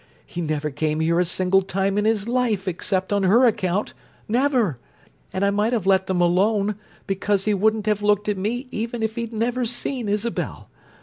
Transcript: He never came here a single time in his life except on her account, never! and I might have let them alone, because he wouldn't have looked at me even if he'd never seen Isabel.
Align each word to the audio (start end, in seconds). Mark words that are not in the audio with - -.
He 0.25 0.41
never 0.41 0.71
came 0.71 0.99
here 0.99 1.19
a 1.19 1.25
single 1.25 1.61
time 1.61 1.95
in 1.95 2.05
his 2.05 2.27
life 2.27 2.67
except 2.67 3.13
on 3.13 3.21
her 3.21 3.45
account, 3.45 3.93
never! 4.27 4.79
and 5.31 5.45
I 5.45 5.51
might 5.51 5.73
have 5.73 5.85
let 5.85 6.07
them 6.07 6.21
alone, 6.21 6.73
because 7.05 7.45
he 7.45 7.53
wouldn't 7.53 7.85
have 7.85 8.01
looked 8.01 8.27
at 8.27 8.35
me 8.35 8.67
even 8.71 9.03
if 9.03 9.13
he'd 9.15 9.31
never 9.31 9.63
seen 9.63 10.09
Isabel. 10.09 10.71